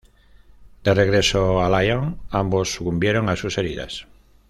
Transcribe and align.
De 0.83 0.95
regreso 0.95 1.61
a 1.63 1.69
Lyon, 1.69 2.17
ambos 2.31 2.73
sucumbieron 2.73 3.29
a 3.29 3.35
sus 3.35 3.59
heridas. 3.59 4.07